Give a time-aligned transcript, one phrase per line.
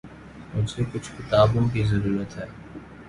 [0.55, 2.45] مجھے کچھ کتابوں کی ضرورت ہے۔